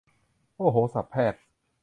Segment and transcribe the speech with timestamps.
[0.57, 1.41] โอ้โห ศัพท์แพทย์